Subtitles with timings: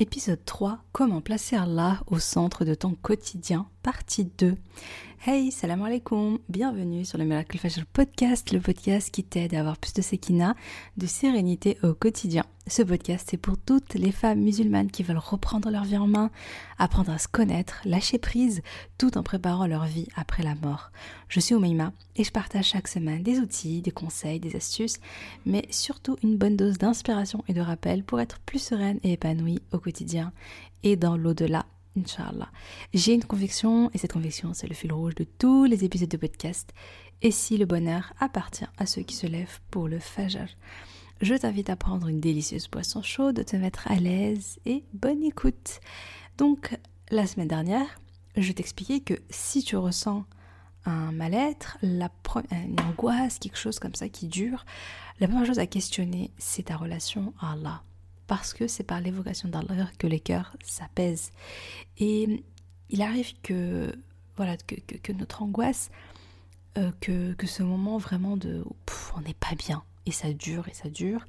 [0.00, 4.54] Épisode 3 Comment placer Allah au centre de ton quotidien, partie 2.
[5.26, 9.76] Hey, salam alaikum, bienvenue sur le Miracle Fajr Podcast, le podcast qui t'aide à avoir
[9.76, 10.54] plus de sekina,
[10.98, 12.44] de sérénité au quotidien.
[12.68, 16.30] Ce podcast, c'est pour toutes les femmes musulmanes qui veulent reprendre leur vie en main,
[16.78, 18.62] apprendre à se connaître, lâcher prise,
[18.98, 20.90] tout en préparant leur vie après la mort.
[21.28, 24.98] Je suis Oumaima et je partage chaque semaine des outils, des conseils, des astuces,
[25.46, 29.62] mais surtout une bonne dose d'inspiration et de rappel pour être plus sereine et épanouie
[29.72, 30.32] au quotidien
[30.82, 31.64] et dans l'au-delà
[31.96, 32.50] Inch'Allah.
[32.92, 36.16] J'ai une conviction, et cette conviction, c'est le fil rouge de tous les épisodes de
[36.18, 36.74] podcast.
[37.22, 40.48] Et si le bonheur appartient à ceux qui se lèvent pour le fajr
[41.20, 45.22] je t'invite à prendre une délicieuse boisson chaude, de te mettre à l'aise et bonne
[45.22, 45.80] écoute.
[46.36, 46.78] Donc,
[47.10, 48.00] la semaine dernière,
[48.36, 50.24] je t'expliquais que si tu ressens
[50.84, 54.64] un mal-être, une angoisse, quelque chose comme ça qui dure,
[55.20, 57.82] la première chose à questionner, c'est ta relation à Allah
[58.28, 61.32] parce que c'est par l'évocation d'Allah que les cœurs s'apaisent.
[61.96, 62.44] Et
[62.90, 63.92] il arrive que,
[64.36, 65.90] voilà, que, notre angoisse,
[66.76, 68.64] euh, que, ce moment vraiment de
[69.16, 71.26] on n'est pas bien, et ça dure et ça dure,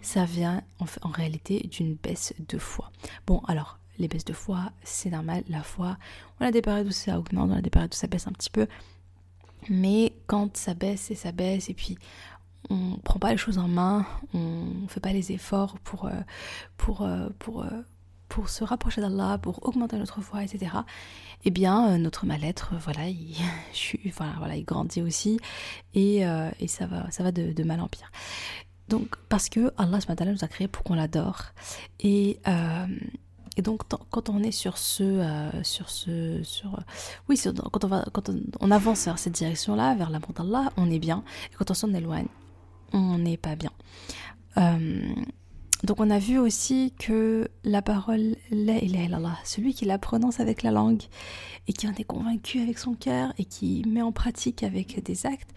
[0.00, 0.62] ça vient
[1.02, 2.90] en, réalité d'une baisse de foi.
[3.26, 5.98] Bon, alors, les baisses de foi, c'est normal, la foi,
[6.38, 8.32] on a des périodes où ça augmente, on a des périodes où ça baisse un
[8.32, 8.66] petit peu,
[9.68, 11.98] mais quand ça baisse et ça baisse, et puis
[12.70, 16.20] on prend pas les choses en main, on fait pas les efforts pour, euh,
[16.76, 17.82] pour, euh, pour, euh,
[18.30, 20.72] pour se rapprocher d'Allah, pour augmenter notre foi, etc.
[21.44, 23.36] Eh bien, notre mal-être, voilà, il,
[24.38, 25.38] voilà, il grandit aussi
[25.92, 26.20] et,
[26.60, 28.10] et ça va, de, mal en pire.
[28.88, 31.42] Donc, parce que Allah nous a créé pour qu'on l'adore.
[32.00, 32.38] Et,
[33.58, 36.78] donc, quand on est sur ce, sur ce, sur,
[37.28, 37.38] oui,
[37.72, 38.30] quand on va, quand
[38.70, 41.24] avance vers cette direction-là, vers l'amour d'Allah, on est bien.
[41.52, 42.28] Et quand on s'en éloigne,
[42.92, 43.72] on n'est pas bien.
[44.56, 45.14] Euh,
[45.84, 48.78] donc on a vu aussi que la parole la
[49.44, 51.02] celui qui la prononce avec la langue
[51.68, 55.26] et qui en est convaincu avec son cœur et qui met en pratique avec des
[55.26, 55.50] actes,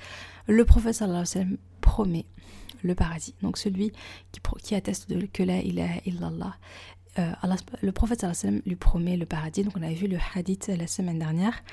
[0.47, 2.25] le prophète sallallahu alayhi wa promet
[2.83, 3.33] le paradis.
[3.41, 3.91] Donc celui
[4.61, 6.55] qui, atteste que la ilaha illallah,
[7.19, 7.31] euh,
[7.81, 9.63] le prophète sallallahu alayhi wa lui promet le paradis.
[9.63, 11.63] Donc on avait vu le hadith la semaine dernière.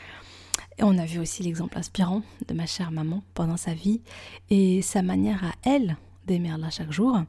[0.78, 4.00] Et on a vu aussi l'exemple inspirant de ma chère maman pendant sa vie
[4.48, 5.96] et sa manière à elle
[6.30, 7.22] d'aimer Allah chaque jour.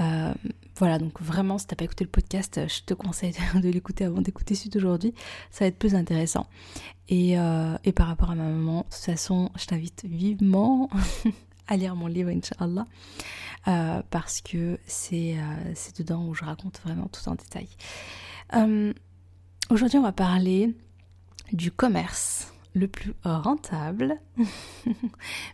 [0.00, 0.32] Euh,
[0.76, 4.20] voilà, donc vraiment, si t'as pas écouté le podcast, je te conseille de l'écouter avant
[4.20, 5.12] d'écouter celui d'aujourd'hui.
[5.50, 6.46] Ça va être plus intéressant.
[7.08, 10.88] Et, euh, par rapport à ma maman, de toute façon, je t'invite vivement
[11.66, 12.86] à lire mon livre, Inch'Allah,
[13.66, 15.36] euh, parce que c'est
[15.98, 17.68] dedans où je raconte vraiment tout en détail.
[19.70, 20.74] Aujourd'hui, on va parler
[21.52, 24.16] du commerce le plus rentable.
[24.36, 24.94] Mais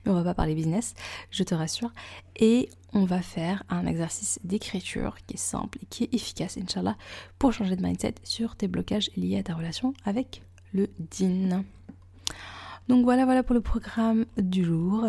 [0.06, 0.94] on va pas parler business,
[1.30, 1.92] je te rassure.
[2.36, 6.96] Et on va faire un exercice d'écriture qui est simple et qui est efficace, Inch'Allah,
[7.38, 10.42] pour changer de mindset sur tes blocages liés à ta relation avec
[10.72, 11.64] le din.
[12.88, 15.06] Donc voilà, voilà pour le programme du jour.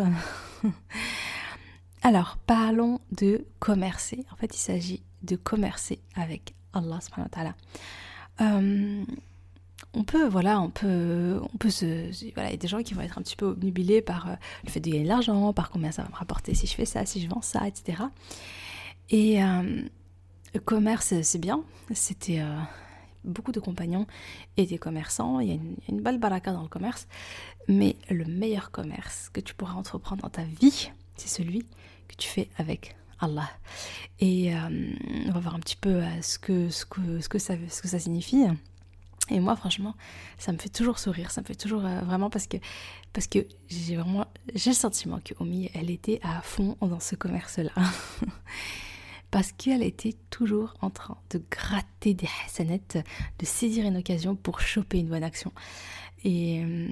[2.02, 4.24] Alors, parlons de commercer.
[4.32, 7.54] En fait, il s'agit de commercer avec Allah subhanahu wa ta'ala.
[8.40, 9.04] Euh,
[9.92, 12.94] on peut, voilà, on peut, on peut se, voilà, il y a des gens qui
[12.94, 15.70] vont être un petit peu obnubilés par euh, le fait de gagner de l'argent, par
[15.70, 18.02] combien ça va me rapporter si je fais ça, si je vends ça, etc.
[19.10, 19.82] Et euh,
[20.54, 21.62] le commerce, c'est bien.
[21.92, 22.58] C'était euh,
[23.24, 24.06] beaucoup de compagnons
[24.56, 25.40] étaient commerçants.
[25.40, 27.06] Il y a une, il balle baraka dans le commerce,
[27.68, 31.66] mais le meilleur commerce que tu pourras entreprendre dans ta vie, c'est celui
[32.08, 33.48] que tu fais avec Allah.
[34.20, 34.52] Et
[35.26, 37.88] on va voir un petit peu ce que, ce que, ce que, ça, ce que
[37.88, 38.44] ça signifie.
[39.30, 39.94] Et moi, franchement,
[40.38, 42.58] ça me fait toujours sourire, ça me fait toujours euh, vraiment parce que,
[43.12, 47.16] parce que j'ai vraiment, j'ai le sentiment que Omi, elle était à fond dans ce
[47.16, 47.72] commerce-là.
[49.32, 52.98] parce qu'elle était toujours en train de gratter des hassanettes,
[53.38, 55.52] de saisir une occasion pour choper une bonne action.
[56.24, 56.88] Et euh,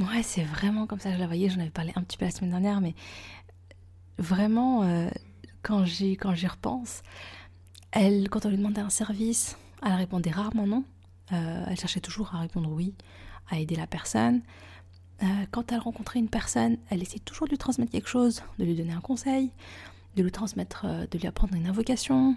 [0.00, 2.24] ouais, c'est vraiment comme ça que je la voyais, j'en avais parlé un petit peu
[2.24, 2.94] la semaine dernière, mais
[4.18, 5.10] vraiment, euh,
[5.62, 7.02] quand j'y repense,
[7.92, 10.84] elle, quand on lui demandait un service, elle répondait rarement non.
[11.32, 12.94] Euh, elle cherchait toujours à répondre oui,
[13.50, 14.42] à aider la personne.
[15.22, 18.64] Euh, quand elle rencontrait une personne, elle essayait toujours de lui transmettre quelque chose, de
[18.64, 19.50] lui donner un conseil,
[20.16, 22.36] de lui transmettre, euh, de lui apprendre une invocation.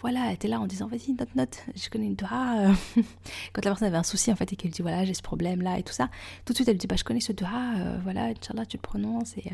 [0.00, 2.72] voilà, elle était là en disant vas-y, note, note, je connais une doigt.
[3.52, 5.62] quand la personne avait un souci en fait et qu'elle dit voilà, j'ai ce problème
[5.62, 6.10] là et tout ça,
[6.44, 7.72] tout de suite elle dit bah je connais ce doigt,
[8.02, 9.50] voilà, Inch'Allah, tu le prononces et,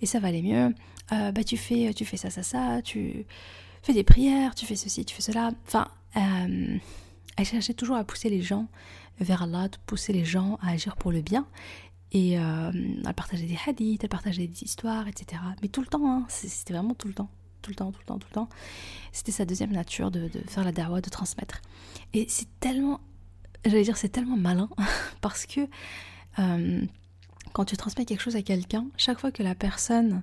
[0.00, 0.74] et ça va aller mieux.
[1.10, 3.24] bah tu fais, tu fais ça, ça, ça, tu
[3.82, 5.50] fais des prières, tu fais ceci, tu fais cela.
[5.66, 5.88] Enfin,
[7.36, 8.68] elle cherchait toujours à pousser les gens
[9.20, 11.46] vers Allah, de pousser les gens à agir pour le bien.
[12.12, 15.40] Et euh, elle partageait des hadiths, elle partageait des histoires, etc.
[15.62, 17.30] Mais tout le temps, hein, c'était vraiment tout le temps.
[17.62, 18.48] tout le temps, tout le temps, tout le temps.
[19.12, 21.62] C'était sa deuxième nature de, faire la dawa, de transmettre.
[22.12, 23.00] Et c'est tellement,
[23.64, 24.68] j'allais dire, c'est tellement malin
[25.22, 25.60] parce que
[26.38, 26.84] euh,
[27.52, 30.22] quand tu transmets quelque chose à quelqu'un, chaque fois que la personne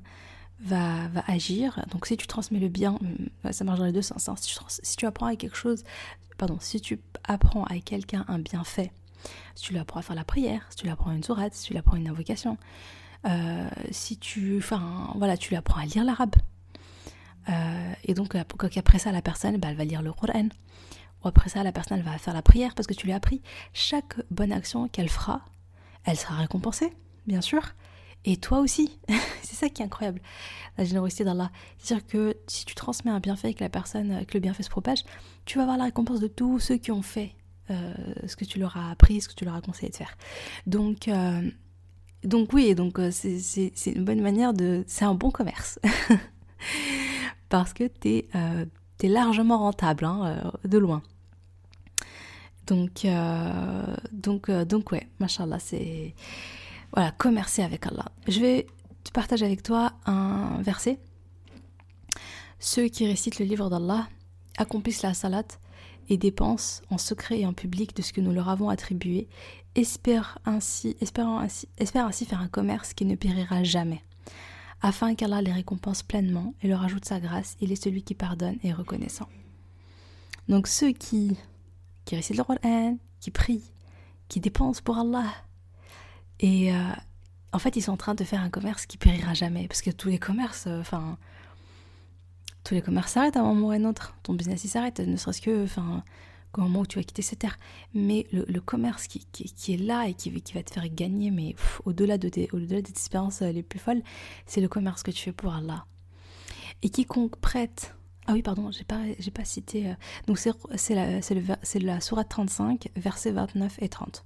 [0.61, 2.99] va, va, agir, donc si tu transmets le bien,
[3.45, 4.27] euh, ça marche dans les deux sens.
[4.29, 4.35] Hein.
[4.37, 5.83] Si, tu, apprends à quelque chose,
[6.37, 8.91] pardon, si tu apprends à quelqu'un un bienfait,
[9.55, 11.67] si tu lui apprends à faire la prière, si tu lui apprends une sourate, si
[11.67, 12.57] tu lui apprends une invocation,
[13.25, 16.35] euh, si tu, enfin, voilà, tu lui apprends à lire l'arabe.
[17.49, 20.49] Euh, et donc, après ça, la personne, bah, elle va lire le Coran.
[21.23, 23.17] Ou après ça, la personne, elle va faire la prière parce que tu lui as
[23.17, 23.41] appris.
[23.73, 25.41] Chaque bonne action qu'elle fera,
[26.05, 26.93] elle sera récompensée,
[27.27, 27.61] bien sûr.
[28.25, 28.99] Et toi aussi.
[29.41, 30.21] c'est ça qui est incroyable,
[30.77, 31.51] la générosité d'Allah.
[31.77, 35.03] C'est-à-dire que si tu transmets un bienfait que la personne, que le bienfait se propage,
[35.45, 37.35] tu vas avoir la récompense de tous ceux qui ont fait
[37.71, 37.93] euh,
[38.27, 40.17] ce que tu leur as appris, ce que tu leur as conseillé de faire.
[40.67, 41.07] Donc,
[42.23, 44.83] donc oui, donc euh, c'est une bonne manière de...
[44.87, 45.79] C'est un bon commerce.
[47.49, 48.65] Parce que tu es, euh,
[49.03, 51.01] largement rentable, hein, euh, de loin.
[52.67, 53.07] Donc,
[54.11, 56.13] donc, donc ouais, machallah, c'est...
[56.93, 58.05] Voilà, commercer avec Allah.
[58.27, 58.67] Je vais
[59.13, 60.99] partager avec toi un verset.
[62.59, 64.07] Ceux qui récitent le livre d'Allah
[64.57, 65.43] accomplissent la salat
[66.09, 69.27] et dépensent en secret et en public de ce que nous leur avons attribué,
[69.75, 74.03] espèrent ainsi, espérant ainsi, ainsi faire un commerce qui ne périra jamais,
[74.81, 78.57] afin qu'Allah les récompense pleinement et leur ajoute sa grâce, il est celui qui pardonne
[78.63, 79.29] et reconnaissant.
[80.47, 81.37] Donc ceux qui,
[82.05, 83.71] qui récitent le Coran, qui prient,
[84.27, 85.31] qui dépensent pour Allah,
[86.39, 86.77] et euh,
[87.51, 89.91] en fait ils sont en train de faire un commerce qui périra jamais, parce que
[89.91, 91.17] tous les commerces, euh, enfin
[92.63, 94.15] tous les commerces s'arrêtent à un moment ou à un autre.
[94.23, 96.03] Ton business il s'arrête, ne serait-ce que enfin,
[96.57, 97.57] au moment où tu vas quitter cette terre.
[97.93, 99.25] Mais le, commerce qui,
[99.73, 101.55] est là et qui, va te faire gagner, mais
[101.85, 104.01] au-delà de tes, au-delà des expériences euh, les plus folles,
[104.45, 105.85] c'est le commerce que tu fais pour Allah.
[106.81, 107.95] Et quiconque prête.
[108.27, 109.01] Ah oui, pardon, j'ai pas,
[109.33, 109.95] pas cité.
[110.27, 114.23] Donc c'est, c'est, la, c'est, c'est la sourate 35, versets 29 et 30.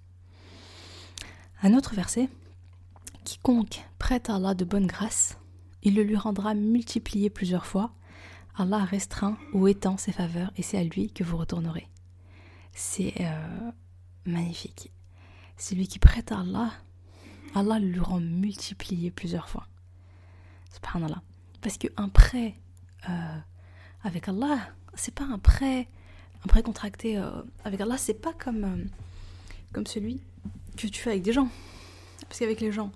[1.65, 2.27] Un autre verset.
[3.23, 5.37] Quiconque prête à Allah de bonne grâce,
[5.81, 7.93] il le lui rendra multiplié plusieurs fois
[8.57, 11.87] Allah restreint ou étend ses faveurs et c'est à lui que vous retournerez.
[12.73, 13.71] C'est euh,
[14.25, 14.91] magnifique.
[15.57, 16.73] Celui qui prête à Allah,
[17.55, 19.65] Allah lui rend multiplié plusieurs fois.
[20.73, 21.21] Subhanallah.
[21.61, 22.55] Parce qu'un prêt
[23.07, 23.37] euh,
[24.03, 24.59] avec Allah,
[24.95, 25.87] c'est pas un prêt,
[26.43, 28.89] un prêt contracté euh, avec Allah, c'est pas comme,
[29.71, 30.21] comme celui
[30.75, 31.49] que tu fais avec des gens.
[32.27, 32.91] Parce qu'avec les gens,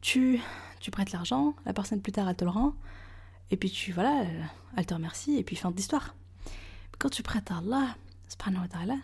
[0.00, 0.40] tu,
[0.80, 2.74] tu prêtes l'argent, la personne plus tard elle te le rend,
[3.50, 4.24] et puis tu, voilà,
[4.76, 6.14] elle te remercie, et puis fin d'histoire.
[6.98, 7.96] Quand tu prêtes à Allah,
[8.28, 8.96] subhanahu wa ta'ala,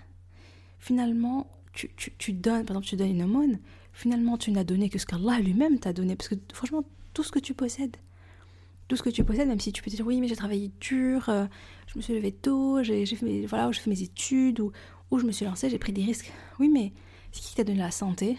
[0.78, 3.58] finalement, tu, tu, tu, donnes, par exemple, tu donnes une aumône,
[3.92, 6.16] finalement, tu n'as donné que ce qu'Allah lui-même t'a donné.
[6.16, 7.96] Parce que franchement, tout ce que tu possèdes,
[8.88, 10.70] tout ce que tu possèdes, même si tu peux te dire, oui, mais j'ai travaillé
[10.80, 11.46] dur, euh,
[11.88, 14.72] je me suis levé tôt, j'ai fait, voilà, j'ai fait mes études, ou,
[15.10, 16.32] ou je me suis lancé, j'ai pris des risques.
[16.60, 16.92] Oui, mais
[17.36, 18.38] c'est qui t'a donné la santé?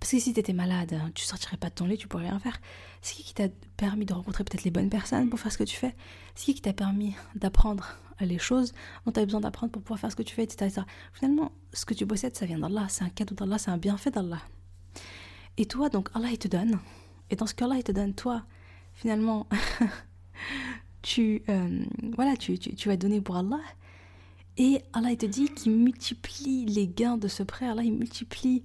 [0.00, 2.38] Parce que si tu étais malade, tu sortirais pas de ton lit, tu pourrais rien
[2.38, 2.58] faire.
[3.02, 5.64] C'est qui qui t'a permis de rencontrer peut-être les bonnes personnes pour faire ce que
[5.64, 5.94] tu fais?
[6.34, 8.72] C'est qui qui t'a permis d'apprendre les choses?
[9.04, 10.82] Dont tu as besoin d'apprendre pour pouvoir faire ce que tu fais, etc.,
[11.12, 12.86] Finalement, ce que tu possèdes, ça vient d'Allah.
[12.88, 14.40] C'est un cadeau d'Allah, c'est un bienfait d'Allah.
[15.58, 16.78] Et toi, donc, Allah, il te donne.
[17.28, 18.44] Et dans ce qu'Allah, il te donne, toi,
[18.94, 19.46] finalement,
[21.02, 21.84] tu, euh,
[22.16, 23.60] voilà, tu, tu, tu vas donner pour Allah.
[24.58, 27.68] Et Allah, il te dit qu'il multiplie les gains de ce prêt.
[27.68, 28.64] Allah, il multiplie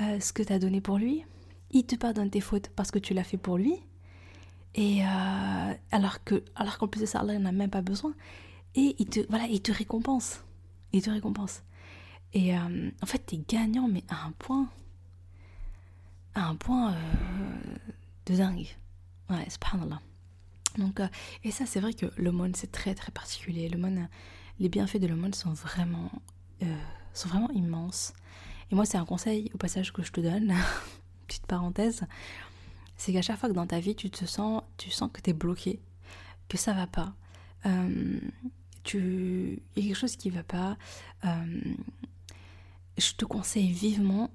[0.00, 1.24] euh, ce que tu as donné pour lui.
[1.72, 3.74] Il te pardonne tes fautes parce que tu l'as fait pour lui.
[4.76, 8.14] Et euh, alors que, alors qu'en plus de ça, Allah n'en a même pas besoin.
[8.76, 10.44] Et il te, voilà, il te récompense.
[10.92, 11.62] Il te récompense.
[12.34, 14.68] Et euh, en fait, tu es gagnant, mais à un point.
[16.36, 16.94] À un point
[18.26, 18.68] de dingue.
[19.28, 20.00] Ouais, subhanallah.
[20.78, 21.00] Donc,
[21.42, 23.68] et ça, c'est vrai que le monde c'est très très particulier.
[23.68, 24.06] Le monde
[24.58, 26.10] les bienfaits de monde sont vraiment,
[27.12, 28.12] sont vraiment immenses.
[28.70, 30.54] Et moi, c'est un conseil au passage que je te donne,
[31.26, 32.02] petite parenthèse,
[32.96, 35.30] c'est qu'à chaque fois que dans ta vie, tu te sens, tu sens que tu
[35.30, 35.80] es bloqué,
[36.48, 37.14] que ça va pas,
[37.66, 38.20] euh,
[38.84, 40.76] tu, il y a quelque chose qui va pas,
[41.24, 41.60] euh,
[42.98, 44.30] je te conseille vivement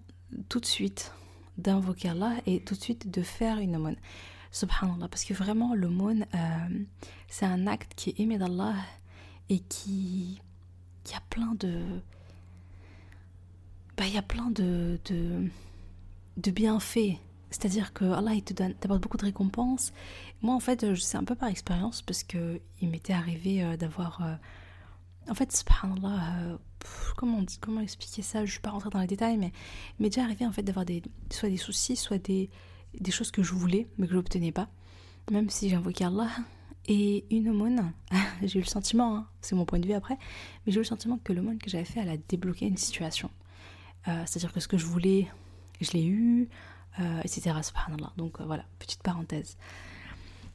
[0.49, 1.13] tout de suite
[1.57, 3.95] d'invoquer Allah et tout de suite de faire une aumône.
[4.51, 6.85] Subhanallah, parce que vraiment, l'aumône, euh,
[7.27, 8.75] c'est un acte qui est aimé d'Allah
[9.49, 10.41] et qui,
[11.15, 12.01] a plein de
[13.97, 17.17] bah, il y a plein de, de, bienfaits.
[17.49, 19.91] C'est-à-dire que Allah, il te donne, t'apporte beaucoup de récompenses.
[20.41, 24.21] Moi, en fait, c'est un peu par expérience parce que il m'était arrivé euh, d'avoir.
[24.21, 24.35] Euh,
[25.29, 26.57] en fait, subhanallah, euh,
[27.15, 28.39] comment, comment expliquer ça?
[28.39, 29.51] Je ne suis pas rentrée dans les détails, mais
[29.97, 31.01] il m'est déjà arrivé en fait d'avoir des,
[31.31, 32.49] soit des soucis, soit des,
[32.99, 34.69] des choses que je voulais, mais que je n'obtenais pas.
[35.31, 36.29] même si j'invoquais Allah,
[36.87, 37.91] et une aumône,
[38.43, 40.17] j'ai eu le sentiment, hein, c'est mon point de vue après,
[40.65, 43.29] mais j'ai eu le sentiment que l'aumône que j'avais fait, elle a débloqué une situation.
[44.07, 45.27] Euh, c'est-à-dire que ce que je voulais,
[45.81, 46.49] je l'ai eu,
[46.99, 47.55] euh, etc.
[48.15, 49.57] Donc euh, voilà, petite parenthèse.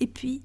[0.01, 0.43] Et puis,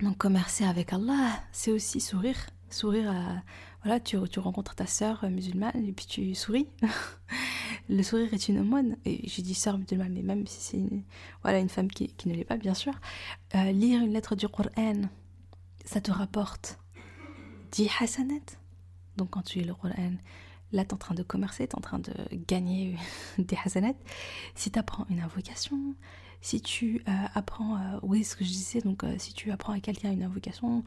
[0.00, 2.36] donc commercer avec Allah, c'est aussi sourire.
[2.70, 3.42] Sourire à...
[3.84, 6.68] Voilà, tu, rencontres ta sœur musulmane et puis tu souris.
[7.88, 8.96] le sourire est une aumône.
[9.04, 11.02] Et je dis sœur musulmane, mais même si c'est une,
[11.42, 12.92] voilà, une femme qui, qui ne l'est pas, bien sûr.
[13.54, 15.02] lire une lettre du Coran,
[15.84, 16.78] ça te rapporte
[17.72, 18.34] 10 hasanat.
[19.16, 20.12] Donc quand tu lis le Coran,
[20.72, 22.12] Là, tu es en train de commercer, tu es en train de
[22.48, 22.96] gagner
[23.38, 23.94] des hasanats.
[24.54, 25.94] Si tu apprends une invocation,
[26.40, 29.74] si tu euh, apprends, euh, oui, ce que je disais, donc euh, si tu apprends
[29.74, 30.82] à quelqu'un une invocation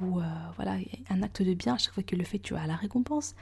[0.00, 0.20] ou
[0.56, 0.76] voilà,
[1.10, 3.34] un acte de bien, à chaque fois que le fait, tu as la récompense.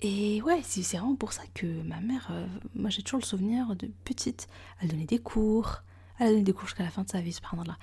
[0.00, 2.30] Et ouais, c'est vraiment pour ça que ma mère,
[2.74, 4.48] moi j'ai toujours le souvenir de petite,
[4.80, 5.82] elle donnait des cours,
[6.18, 7.78] elle a donné des cours jusqu'à la fin de sa vie, pardon là.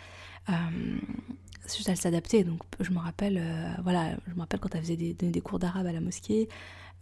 [1.66, 3.42] c'est juste elle s'adaptait, donc je me rappelle,
[3.82, 6.48] voilà, je me rappelle quand elle faisait des, des cours d'arabe à la mosquée,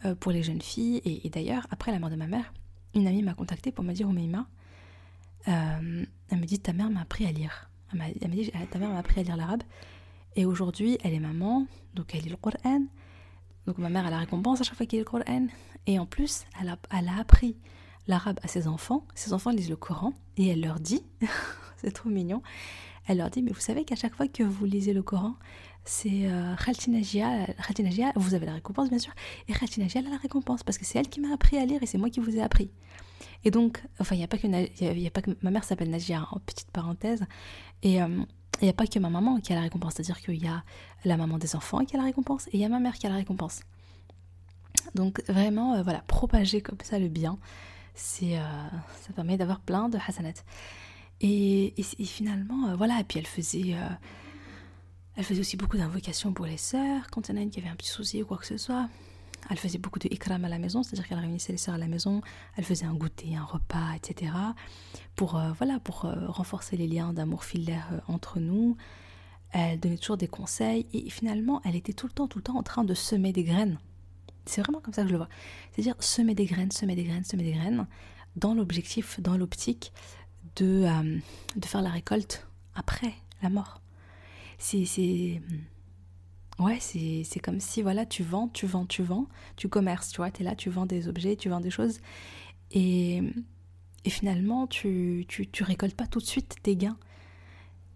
[0.06, 1.02] euh, pour les jeunes filles.
[1.04, 2.54] Et, d'ailleurs, après la mort de ma mère,
[2.96, 4.48] une amie m'a contactée pour me dire Oumeima,
[5.50, 7.70] euh, elle me dit ta mère m'a appris à lire.
[7.92, 9.64] Elle m'a dit ta mère m'a appris à lire l'arabe.
[10.36, 12.86] Et aujourd'hui, elle est maman, donc elle lit le Coran.
[13.66, 15.48] Donc ma mère a la récompense à chaque fois qu'elle lit le Coran.
[15.86, 17.58] Et en plus, elle a, elle a appris
[18.08, 19.06] l'arabe à ses enfants.
[19.16, 21.04] Ses enfants lisent le Coran et elle leur dit,
[21.78, 22.42] c'est trop mignon,
[23.08, 25.36] elle leur dit, mais vous savez qu'à chaque fois que vous lisez le Coran,
[25.86, 27.48] c'est euh, Khaltinagia,
[28.16, 29.14] vous avez la récompense bien sûr,
[29.48, 31.86] et Khaltinagia a la récompense parce que c'est elle qui m'a appris à lire et
[31.86, 32.70] c'est moi qui vous ai appris.
[33.44, 37.24] Et donc, enfin, il n'y a, pas que, ma mère s'appelle Nagia, en petite parenthèse,
[37.84, 38.00] et
[38.60, 40.48] il euh, n'y a pas que ma maman qui a la récompense, c'est-à-dire qu'il y
[40.48, 40.64] a
[41.06, 43.08] la maman des enfants qui a la récompense et il y a ma mère qui
[43.08, 43.62] a la récompense.
[44.96, 47.38] Donc vraiment, euh, voilà, propager comme ça le bien,
[47.96, 48.44] c'est, euh,
[49.02, 50.34] ça permet d'avoir plein de hasanat.
[51.22, 53.76] Et, et, finalement, voilà, et puis elle faisait
[55.18, 57.60] elle faisait aussi beaucoup d'invocations pour les sœurs, quand il y en a une qui
[57.60, 58.88] avait un petit souci ou quoi que ce soit.
[59.50, 61.88] Elle faisait beaucoup de ikram à la maison, c'est-à-dire qu'elle réunissait les sœurs à la
[61.88, 62.22] maison,
[62.56, 64.32] elle faisait un goûter, un repas, etc.
[65.16, 68.78] Pour, euh, voilà, pour euh, renforcer les liens d'amour filaire euh, entre nous.
[69.52, 72.58] Elle donnait toujours des conseils et finalement, elle était tout le temps, tout le temps
[72.58, 73.80] en train de semer des graines.
[74.46, 75.30] C'est vraiment comme ça que je le vois.
[75.72, 77.88] C'est-à-dire semer des graines, semer des graines, semer des graines,
[78.36, 79.92] dans l'objectif, dans l'optique
[80.56, 80.88] de,
[81.56, 83.82] de faire la récolte après la mort
[84.60, 85.60] c'est hmm,
[86.60, 90.30] ouais c'est comme si voilà tu vends tu vends tu vends tu commerces tu vois
[90.30, 92.00] tu es là tu vends des objets tu vends des choses.
[92.72, 93.24] Et,
[94.06, 96.98] et finalement tu, tu, tu récoltes pas tout de suite tes gains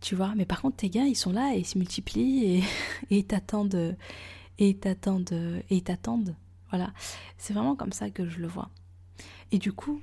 [0.01, 0.33] tu vois.
[0.35, 2.63] Mais par contre tes gains ils sont là et ils se multiplient
[3.09, 3.95] et ils t'attendent
[4.59, 6.35] et ils t'attendent et ils t'attendent
[6.69, 6.91] voilà.
[7.37, 8.69] C'est vraiment comme ça que je le vois.
[9.51, 10.01] Et du coup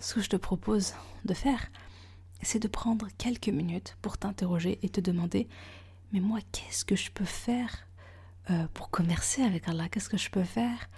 [0.00, 0.94] ce que je te propose
[1.24, 1.70] de faire
[2.44, 5.48] c'est de prendre quelques minutes pour t'interroger et te demander
[6.12, 7.86] mais moi, qu'est-ce que je peux faire
[8.50, 10.88] euh, pour commercer avec Allah Qu'est-ce que je peux faire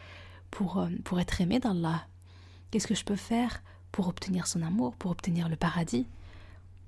[0.51, 2.07] pour, euh, pour être aimé d'Allah?
[2.71, 6.07] Qu'est-ce que je peux faire pour obtenir son amour, pour obtenir le paradis?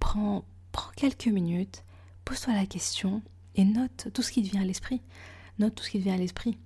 [0.00, 1.84] Prends, prends quelques minutes,
[2.24, 3.22] pose-toi la question
[3.54, 5.02] et note tout ce qui te vient à l'esprit.
[5.58, 6.58] Note tout ce qui te vient à l'esprit.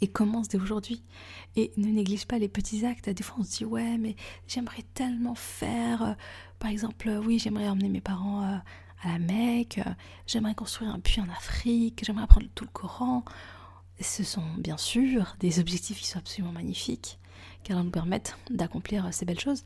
[0.00, 1.02] Et commence dès aujourd'hui.
[1.56, 3.08] Et ne néglige pas les petits actes.
[3.08, 6.02] Des fois, on se dit, ouais, mais j'aimerais tellement faire.
[6.02, 6.12] Euh,
[6.58, 8.60] par exemple, oui, j'aimerais emmener mes parents
[9.04, 9.80] à la Mecque,
[10.26, 13.24] j'aimerais construire un puits en Afrique, j'aimerais apprendre tout le Coran.
[14.00, 17.18] Ce sont bien sûr des objectifs qui sont absolument magnifiques,
[17.62, 19.64] car nous permettent d'accomplir ces belles choses.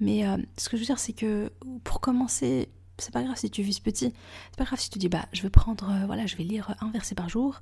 [0.00, 1.52] Mais euh, ce que je veux dire, c'est que
[1.84, 2.68] pour commencer,
[2.98, 4.12] c'est pas grave si tu vises petit.
[4.50, 6.74] C'est pas grave si tu dis bah je vais prendre euh, voilà je vais lire
[6.80, 7.60] un verset par jour.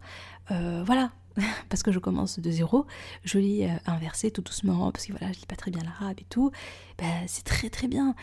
[0.51, 1.13] Euh, voilà
[1.69, 2.87] parce que je commence de zéro,
[3.23, 6.17] je lis un verset tout doucement parce que voilà je lis pas très bien l'arabe
[6.19, 6.51] et tout.
[6.97, 8.15] Bah, c'est très très bien.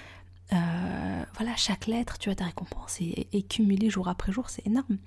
[1.36, 4.98] Euh, voilà, chaque lettre, tu as ta récompense et, et, jour après jour, c'est énorme.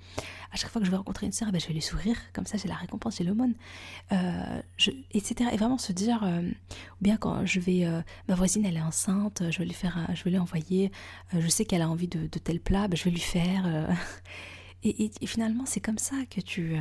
[0.51, 2.45] À chaque fois que je vais rencontrer une sœur, ben, je vais lui sourire, comme
[2.45, 3.53] ça j'ai la récompense, j'ai l'aumône,
[4.11, 4.61] euh,
[5.11, 5.49] etc.
[5.51, 7.85] Et vraiment se dire, euh, ou bien quand je vais,
[8.27, 10.91] ma voisine elle est enceinte, je vais lui faire, je vais lui envoyer,
[11.33, 13.89] je sais qu'elle a envie de, tel plat, ben, je vais lui faire.
[14.81, 16.77] Et, et, finalement, c'est comme ça que tu,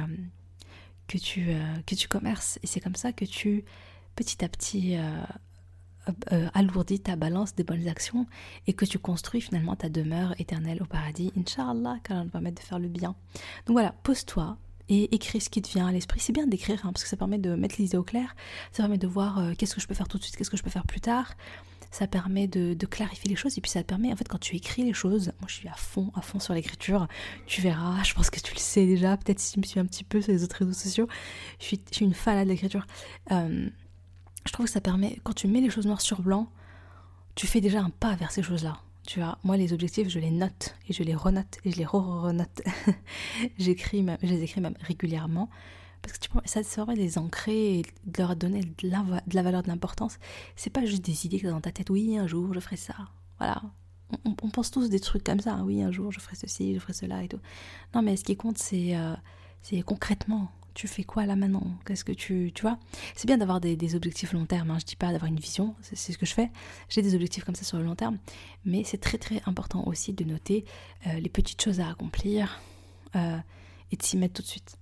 [1.09, 1.49] que tu,
[1.85, 3.64] que tu commerces, et c'est comme ça que tu,
[4.14, 4.97] petit à petit,
[6.32, 8.26] euh, alourdis ta balance des bonnes actions
[8.66, 12.62] et que tu construis finalement ta demeure éternelle au paradis, Inch'Allah, car on va permettre
[12.62, 13.14] de faire le bien.
[13.66, 14.56] Donc voilà, pose-toi
[14.88, 16.20] et écris ce qui te vient à l'esprit.
[16.20, 18.34] C'est bien d'écrire hein, parce que ça permet de mettre l'idée au clair,
[18.72, 20.56] ça permet de voir euh, qu'est-ce que je peux faire tout de suite, qu'est-ce que
[20.56, 21.34] je peux faire plus tard.
[21.90, 24.56] Ça permet de, clarifier les choses et puis ça te permet, en fait, quand tu
[24.56, 27.08] écris les choses, moi je suis à fond, à fond sur l'écriture,
[27.46, 29.86] tu verras, je pense que tu le sais déjà, peut-être si tu me suis un
[29.86, 31.08] petit peu sur les autres réseaux sociaux,
[31.58, 32.86] je suis, je suis une fan de l'écriture.
[33.32, 33.70] Euh,
[34.49, 36.49] je trouve que ça permet, quand tu mets les choses noires sur blanc,
[37.35, 38.81] tu fais déjà un pas vers ces choses-là.
[39.07, 41.85] Tu vois, moi les objectifs, je les note et je les renote et je les
[41.85, 42.62] re-renote.
[43.59, 45.50] J'écris, je les écris même régulièrement
[46.00, 49.62] parce que tu ça serait les ancrer et de leur donner de la, de valeur,
[49.62, 50.19] de l'importance.
[50.57, 51.90] C'est pas juste des idées que dans ta tête.
[51.90, 52.95] Oui, un jour je ferai ça.
[53.38, 53.62] Voilà.
[54.25, 55.57] On, pense tous des trucs comme ça.
[55.64, 57.40] Oui, un jour je ferai ceci, je ferai cela et tout.
[57.95, 59.14] Non, mais ce qui compte, c'est euh,
[59.61, 61.66] c'est concrètement tu fais quoi là maintenant?
[61.85, 62.52] Qu'est-ce que tu.
[62.54, 62.78] Tu vois?
[63.16, 64.78] C'est bien d'avoir des, objectifs long terme, hein.
[64.78, 66.50] je dis pas d'avoir une vision, c'est ce que je fais.
[66.88, 68.18] J'ai des objectifs comme ça sur le long terme,
[68.64, 70.64] mais c'est très très important aussi de noter
[71.08, 72.61] euh, les petites choses à accomplir
[73.16, 73.38] euh,
[73.90, 74.78] et de s'y mettre tout de suite.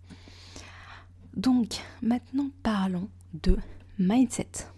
[1.35, 3.57] Donc, maintenant parlons de
[3.99, 4.69] mindset.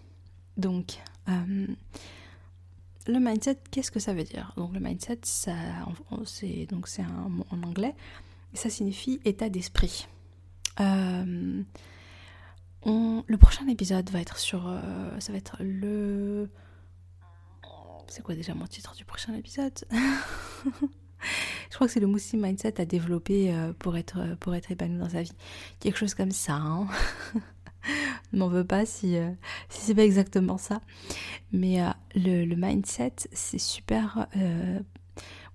[0.55, 1.67] Donc, euh,
[3.07, 4.53] le mindset, qu'est-ce que ça veut dire?
[4.55, 5.51] Donc, le mindset, c'est
[6.69, 7.93] donc c'est un mot en anglais,
[8.53, 10.07] ça signifie état d'esprit.
[10.79, 11.61] Euh,
[12.85, 14.67] le prochain épisode va être sur.
[14.67, 16.49] Euh, ça va être le.
[18.07, 19.77] C'est quoi déjà mon titre du prochain épisode?
[21.69, 24.17] Je crois que c'est le Muslim Mindset à développer euh, pour être,
[24.69, 25.35] épanoui dans sa vie.
[25.79, 26.53] Quelque chose comme ça.
[26.53, 26.87] Hein
[28.33, 29.15] m'en veux pas si,
[29.69, 30.81] si c'est pas exactement ça.
[31.51, 31.79] Mais
[32.15, 34.27] le, mindset, c'est super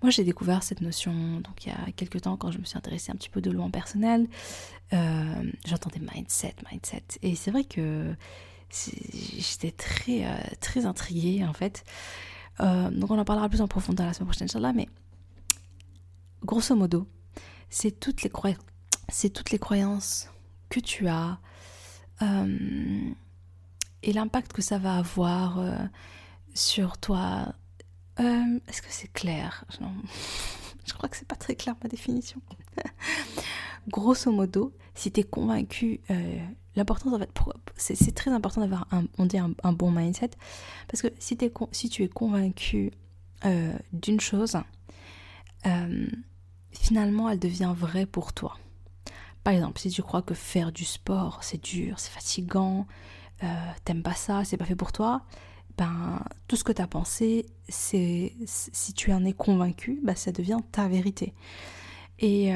[0.04, 2.76] moi, j'ai découvert cette notion donc il y a quelques temps quand je me suis
[2.76, 4.28] intéressée un petit peu de loin personnel.
[4.92, 7.04] Euh, J'entendais mindset, mindset.
[7.22, 8.14] Et c'est vrai que
[8.70, 11.84] j'étais très, euh, très intriguée en fait.
[12.60, 14.74] Euh, donc on en parlera plus en profondeur la semaine prochaine, Inch'Allah.
[14.74, 14.90] Mais
[16.44, 17.08] grosso modo,
[17.70, 18.28] c'est toutes, les
[19.58, 20.28] croyances
[20.68, 21.38] que tu as
[24.02, 25.64] et l'impact que ça va avoir
[26.52, 27.54] sur toi
[28.20, 29.64] euh, est-ce que c'est clair?
[30.86, 32.40] Je crois que c'est pas très clair ma définition.
[33.88, 36.38] Grosso modo, si tu es convaincu, euh,
[36.76, 37.30] l'importance en fait,
[37.76, 39.04] c'est très important d'avoir un,
[39.62, 40.30] un, bon mindset,
[40.88, 41.36] parce que si,
[41.72, 42.92] si tu es convaincu
[43.44, 44.56] euh, d'une chose,
[46.72, 48.56] finalement elle devient vraie pour toi.
[49.42, 52.86] Par exemple, si tu crois que faire du sport c'est dur, c'est fatigant,
[53.84, 55.24] t'aimes pas ça, c'est pas fait pour toi,
[55.78, 60.32] ben, tout ce que tu as pensé, c'est si tu en es convaincu, ben, ça
[60.32, 61.34] devient ta vérité.
[62.20, 62.52] Et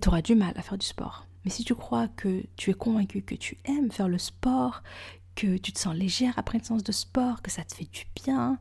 [0.00, 1.26] tu auras du mal à faire du sport.
[1.44, 4.82] Mais si tu crois que tu es convaincu que tu aimes faire le sport,
[5.34, 8.06] que tu te sens légère après une séance de sport, que ça te fait du
[8.24, 8.58] bien,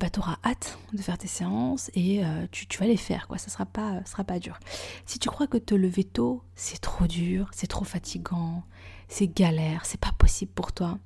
[0.00, 3.38] bah, tu auras hâte de faire tes séances et euh, tu, vas les faire, quoi.
[3.38, 4.58] Ça sera pas, sera pas dur.
[5.04, 8.64] Si tu crois que te lever tôt, c'est trop dur, c'est trop fatigant,
[9.08, 10.98] c'est galère, c'est pas possible pour toi,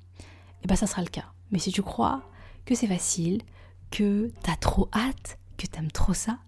[0.63, 1.34] et bah ça sera le cas.
[1.51, 2.23] Mais si tu crois
[2.65, 3.41] que c'est facile,
[3.91, 6.39] que t'as trop hâte, que t'aimes trop ça,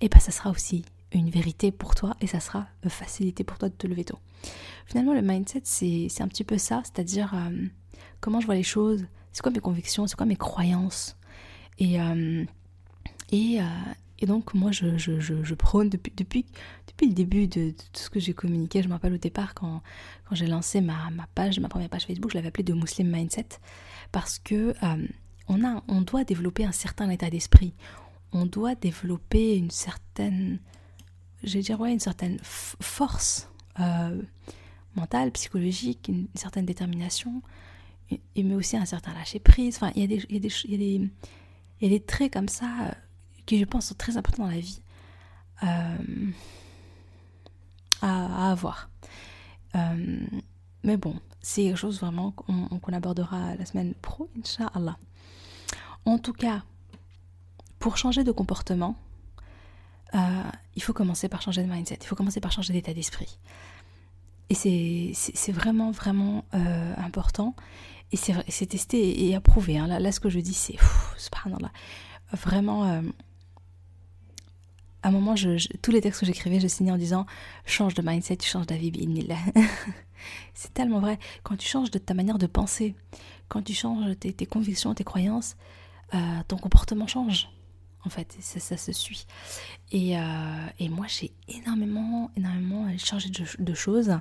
[0.00, 3.44] et eh ben ça sera aussi une vérité pour toi et ça sera une facilité
[3.44, 4.18] pour toi de te lever tôt.
[4.86, 7.66] Finalement, le mindset, c'est un petit peu ça, c'est-à-dire euh,
[8.20, 11.16] comment je vois les choses, c'est quoi mes convictions, c'est quoi mes croyances?
[11.78, 12.44] Et, euh,
[13.32, 13.64] et, euh,
[14.24, 16.46] et, donc, moi, je, prône depuis,
[17.02, 18.82] le début de, tout ce que j'ai communiqué.
[18.82, 19.82] Je me rappelle au départ, quand,
[20.32, 23.48] j'ai lancé ma, page, ma première page Facebook, je l'avais appelée de Muslim Mindset
[24.12, 24.72] parce que
[25.48, 27.74] on, a, on doit développer un certain état d'esprit.
[28.32, 30.58] On doit développer une certaine,
[31.42, 34.22] je dire, ouais, une certaine force euh,
[34.96, 37.42] mentale, psychologique, une, certaine détermination,
[38.10, 39.76] mais aussi un certain lâcher prise.
[39.76, 42.92] Enfin, il y a des traits comme ça euh,
[43.46, 44.80] qui, je pense, sont très importants dans la vie
[45.62, 46.30] euh,
[48.02, 48.88] à, avoir.
[50.82, 54.96] mais bon, c'est quelque chose vraiment qu'on abordera la semaine pro, Inch'Allah.
[56.06, 56.62] En tout cas,
[57.78, 58.96] pour changer de comportement,
[60.14, 60.42] euh,
[60.76, 63.38] il faut commencer par changer de mindset, il faut commencer par changer d'état d'esprit.
[64.50, 67.54] Et c'est vraiment, vraiment euh, important.
[68.12, 69.78] Et c'est testé et approuvé.
[69.78, 69.86] Hein.
[69.86, 70.76] Là, ce que je dis, c'est.
[72.32, 73.02] Vraiment, euh,
[75.04, 75.34] à un moment,
[75.82, 77.26] tous les textes que j'écrivais, je signais en disant
[77.66, 78.90] change de mindset, tu changes d'avis,
[80.54, 81.18] c'est tellement vrai.
[81.42, 82.94] Quand tu changes de ta manière de penser,
[83.48, 85.56] quand tu changes tes convictions, tes croyances,
[86.14, 87.50] euh, ton comportement change.
[88.06, 89.26] En fait, ça, se suit.
[89.92, 94.18] Et, euh, et moi, j'ai énormément, énormément changé de, choses,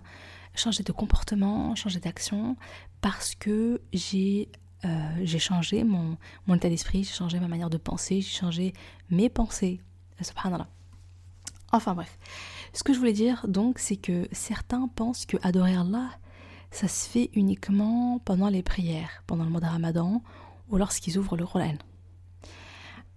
[0.54, 2.58] changé de comportement, changé d'action,
[3.00, 4.50] parce que j'ai
[4.84, 6.18] euh, changé mon
[6.54, 8.74] état d'esprit, j'ai changé ma manière de penser, j'ai changé
[9.10, 9.80] mes pensées.
[10.22, 10.68] Subhanallah.
[11.72, 12.18] Enfin bref.
[12.74, 16.10] Ce que je voulais dire donc, c'est que certains pensent que adorer Allah,
[16.72, 20.22] ça se fait uniquement pendant les prières, pendant le mois de Ramadan
[20.70, 21.76] ou lorsqu'ils ouvrent le Coran.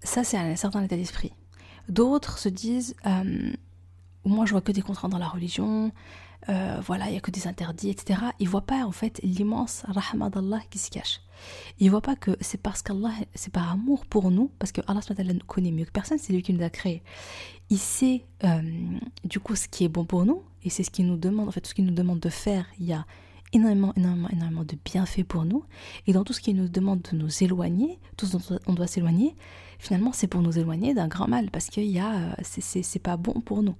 [0.02, 1.32] Ça, c'est un certain état d'esprit.
[1.88, 3.52] D'autres se disent euh,
[4.24, 5.92] moi je vois que des contraintes dans la religion,
[6.48, 8.20] euh, voilà, il n'y a que des interdits, etc.
[8.38, 11.20] Il voit pas en fait l'immense rahma d'Allah qui se cache.
[11.78, 15.00] Il voit pas que c'est parce qu'Allah, c'est par amour pour nous, parce que Allah
[15.34, 17.02] nous connaît mieux que personne, c'est lui qui nous a créés.
[17.68, 18.62] Il sait euh,
[19.24, 21.52] du coup ce qui est bon pour nous, et c'est ce qu'il nous demande, en
[21.52, 23.06] fait, tout ce qu'il nous demande de faire, il y a
[23.52, 25.64] énormément, énormément, énormément de bienfaits pour nous.
[26.06, 28.86] Et dans tout ce qu'il nous demande de nous éloigner, tout ce dont on doit
[28.86, 29.34] s'éloigner,
[29.78, 33.62] finalement, c'est pour nous éloigner d'un grand mal, parce a, euh, c'est pas bon pour
[33.62, 33.76] nous.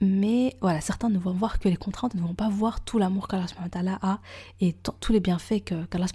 [0.00, 3.28] Mais voilà, certains ne vont voir que les contraintes, ne vont pas voir tout l'amour
[3.28, 4.20] qu'Allah a
[4.60, 6.06] et tous les bienfaits qu'Allah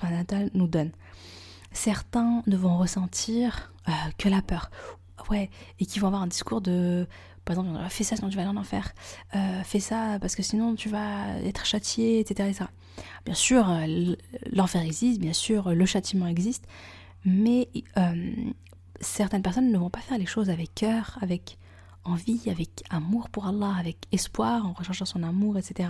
[0.54, 0.92] nous donne.
[1.72, 4.72] Certains ne vont ressentir euh, que la peur.
[5.30, 7.08] Ouais, et qui vont avoir un discours de
[7.46, 8.92] par exemple, fais ça sinon tu vas aller en enfer,
[9.36, 12.66] euh, fais ça parce que sinon tu vas être châtié, etc.
[13.24, 14.16] Bien sûr, euh,
[14.52, 16.66] l'enfer existe, bien sûr, le châtiment existe,
[17.24, 17.70] mais
[19.00, 21.58] certaines personnes ne vont pas faire les choses avec cœur, avec
[22.06, 25.90] envie, avec amour pour Allah, avec espoir, en recherchant son amour, etc.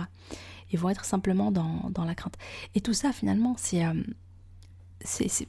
[0.72, 2.36] Ils vont être simplement dans, la crainte.
[2.74, 3.94] Et tout ça, finalement, c'est, euh,
[5.02, 5.48] c'est,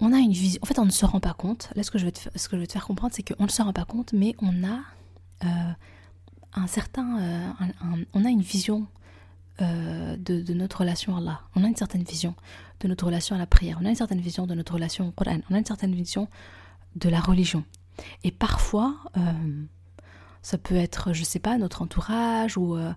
[0.00, 0.60] On a une vision.
[0.62, 1.70] En fait, on ne se rend pas compte.
[1.76, 3.44] Là, ce que je veux te, ce que je veux te faire comprendre, c'est qu'on
[3.44, 4.80] ne se rend pas compte, mais on a
[5.44, 5.72] euh,
[6.54, 7.20] un certain.
[7.20, 8.86] Euh, on a une vision
[9.60, 11.40] de, de, notre relation à Allah.
[11.54, 12.34] On a une certaine vision
[12.80, 13.78] de notre relation à la prière.
[13.80, 15.38] On a une certaine vision de notre relation au Coran.
[15.48, 16.28] On a une certaine vision
[16.96, 17.64] de la religion.
[18.22, 19.64] Et parfois, euh,
[20.42, 22.92] ça peut être, je sais pas, notre entourage ou euh,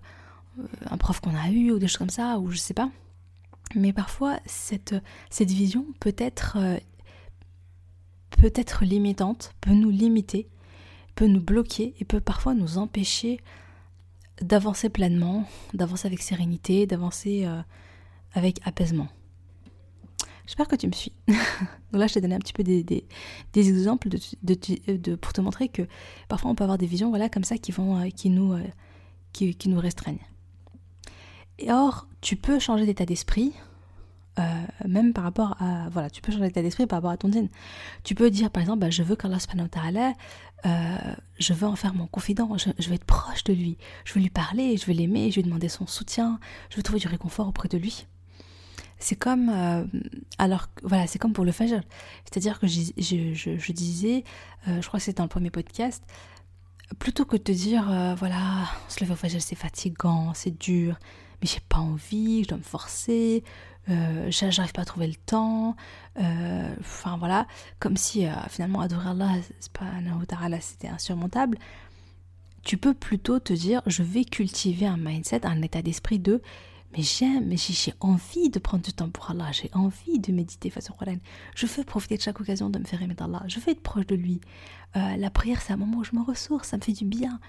[0.86, 2.90] un prof qu'on a eu ou des choses comme ça, ou je sais pas.
[3.74, 4.94] Mais parfois, cette,
[5.40, 6.78] vision peut être, euh,
[8.30, 10.48] peut être limitante, peut nous limiter,
[11.14, 13.40] peut nous bloquer et peut parfois nous empêcher
[14.40, 17.46] d'avancer pleinement, d'avancer avec sérénité, d'avancer
[18.34, 19.08] avec apaisement.
[20.48, 21.12] J'espère que tu me suis.
[21.28, 23.04] Donc là, je t'ai donné un petit peu des, des,
[23.54, 24.18] exemples de,
[24.96, 25.82] de, pour te montrer que
[26.26, 28.62] parfois on peut avoir des visions voilà, comme ça qui, vont, euh, qui, nous, euh,
[29.34, 30.24] qui, nous restreignent.
[31.58, 33.52] Et or, tu peux changer d'état d'esprit,
[34.38, 34.42] euh,
[34.88, 35.90] même par rapport à.
[35.90, 37.50] Voilà, tu peux changer d'état d'esprit par rapport à ton dîne.
[38.02, 39.68] Tu peux dire par exemple, bah, je veux qu'Allah subhanahu
[40.64, 40.96] euh,
[41.38, 44.20] je veux en faire mon confident, je, je, veux être proche de lui, je veux
[44.20, 47.06] lui parler, je veux l'aimer, je veux lui demander son soutien, je veux trouver du
[47.06, 48.06] réconfort auprès de lui.
[48.98, 49.84] C'est comme, euh,
[50.38, 51.80] alors voilà, c'est comme pour le fajr.
[52.24, 54.24] C'est-à-dire que je, disais,
[54.66, 56.02] euh, je crois que c'était dans le premier podcast,
[56.98, 60.98] plutôt que de te dire, euh, voilà, se lever au fajr c'est fatigant, c'est dur,
[61.40, 63.44] mais j'ai pas envie, je dois me forcer,
[63.86, 65.76] j'arrive pas à trouver le temps,
[66.18, 67.46] enfin voilà,
[67.78, 71.56] comme si finalement adorer Allah, c'était insurmontable.
[72.64, 76.42] Tu peux plutôt te dire, je vais cultiver un mindset, un état d'esprit de
[76.92, 80.90] mais j'aime, j'ai envie de prendre du temps pour Allah, j'ai envie de méditer face
[80.90, 81.16] au Coran.
[81.54, 84.06] Je veux profiter de chaque occasion de me faire aimer d'Allah, je veux être proche
[84.06, 84.40] de lui.
[84.96, 87.40] Euh, la prière, c'est un moment où je me ressource, ça me fait du bien.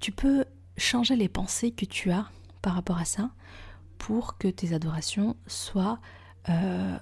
[0.00, 0.44] Tu peux
[0.76, 2.30] changer les pensées que tu as
[2.62, 3.30] par rapport à ça
[3.98, 6.00] pour que tes adorations soient,
[6.48, 6.98] euh,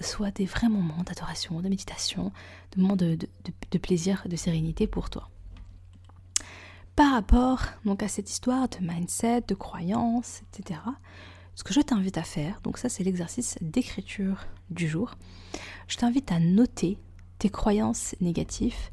[0.00, 2.32] soient des vrais moments d'adoration, de méditation,
[2.76, 3.28] de moments de, de,
[3.70, 5.30] de plaisir, de sérénité pour toi
[6.96, 10.80] par rapport donc à cette histoire de mindset, de croyance, etc.
[11.54, 15.14] Ce que je t'invite à faire, donc ça c'est l'exercice d'écriture du jour,
[15.88, 16.98] je t'invite à noter
[17.38, 18.90] tes croyances négatives,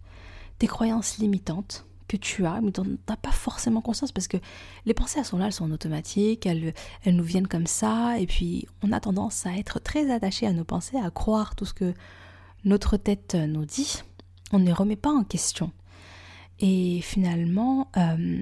[0.57, 4.37] tes croyances limitantes que tu as, mais dont tu n'as pas forcément conscience parce que
[4.85, 8.19] les pensées elles sont là, elles sont en automatique, elles, elles nous viennent comme ça,
[8.19, 11.65] et puis on a tendance à être très attaché à nos pensées, à croire tout
[11.65, 11.93] ce que
[12.65, 14.01] notre tête nous dit.
[14.51, 15.71] On ne les remet pas en question.
[16.59, 18.41] Et finalement, euh,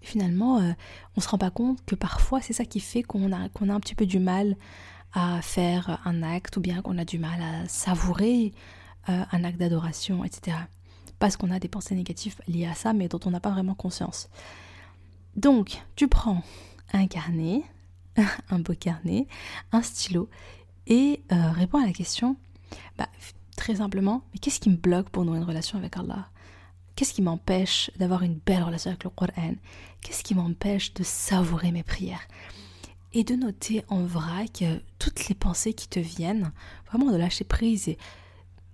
[0.00, 0.72] finalement, euh,
[1.16, 3.74] on se rend pas compte que parfois c'est ça qui fait qu'on a, qu'on a
[3.74, 4.56] un petit peu du mal
[5.12, 8.52] à faire un acte ou bien qu'on a du mal à savourer
[9.08, 10.56] euh, un acte d'adoration, etc.
[11.18, 13.74] Parce qu'on a des pensées négatives liées à ça, mais dont on n'a pas vraiment
[13.74, 14.28] conscience.
[15.36, 16.42] Donc, tu prends
[16.92, 17.62] un carnet,
[18.50, 19.26] un beau carnet,
[19.72, 20.28] un stylo,
[20.86, 22.36] et réponds à la question,
[22.96, 23.08] bah,
[23.68, 26.30] très simplement, mais qu'est-ce qui me bloque pour nouer une relation avec Allah?
[26.96, 29.56] Qu'est-ce qui m'empêche d'avoir une belle relation avec le Coran?
[30.00, 32.26] Qu'est-ce qui m'empêche de savourer mes prières?
[33.12, 34.64] Et de noter en vrac
[34.98, 36.50] toutes les pensées qui te viennent,
[36.90, 37.98] vraiment de lâcher prise et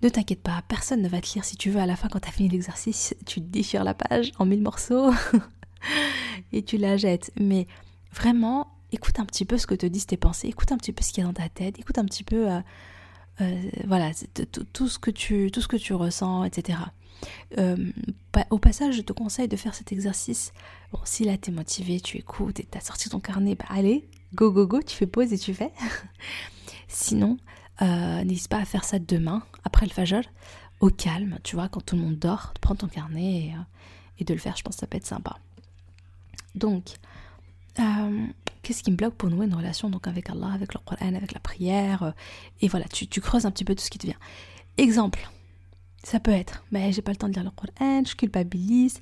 [0.03, 1.45] ne t'inquiète pas, personne ne va te lire.
[1.45, 4.31] Si tu veux à la fin quand tu as fini l'exercice, tu déchires la page
[4.39, 5.13] en mille morceaux
[6.53, 7.33] et tu la jettes.
[7.41, 7.67] Mais
[8.13, 11.03] vraiment, écoute un petit peu ce que te disent tes pensées, écoute un petit peu
[11.03, 12.49] ce qu'il y a dans ta tête, écoute un petit peu...
[12.49, 12.61] Euh,
[13.41, 14.13] euh, voilà,
[14.73, 16.79] tout ce, que tu, tout ce que tu ressens, etc.
[17.59, 17.77] Euh,
[18.51, 20.53] au passage, je te conseille de faire cet exercice.
[20.93, 24.51] Bon, si là t'es motivé, tu écoutes et t'as sorti ton carnet, bah allez, go
[24.51, 25.73] go go, tu fais pause et tu fais.
[26.89, 27.39] Sinon,
[27.83, 30.23] euh, n'hésite pas à faire ça demain, après le fajr.
[30.81, 33.55] au calme, tu vois, quand tout le monde dort, de prendre ton carnet et,
[34.21, 35.39] euh, de le faire, je pense que ça peut être sympa.
[36.55, 36.95] Donc,
[37.79, 38.27] euh,
[38.63, 41.33] qu'est-ce qui me bloque pour nouer une relation donc avec Allah, avec le Coran, avec
[41.33, 42.15] la prière
[42.61, 44.19] Et voilà, tu, creuses un petit peu tout ce qui te vient.
[44.77, 45.29] Exemple,
[46.03, 49.01] ça peut être, mais j'ai pas le temps de lire le Coran, je culpabilise,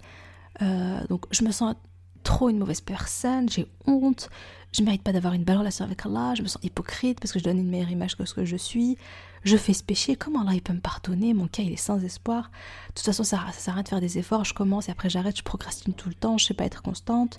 [1.08, 1.74] donc je me sens
[2.22, 4.28] trop une mauvaise personne, j'ai honte,
[4.72, 7.38] je mérite pas d'avoir une belle relation avec Allah, je me sens hypocrite parce que
[7.38, 8.96] je donne une meilleure image que ce que je suis,
[9.44, 12.02] je fais ce péché, comment Allah il peut me pardonner, mon cas il est sans
[12.02, 12.50] espoir,
[12.88, 14.92] de toute façon ça, ça sert à rien de faire des efforts, je commence et
[14.92, 17.38] après j'arrête, je procrastine tout le temps, je sais pas être constante,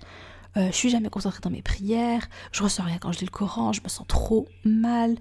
[0.57, 3.31] euh, je suis jamais concentrée dans mes prières, je ressens rien quand je lis le
[3.31, 5.17] Coran, je me sens trop mal,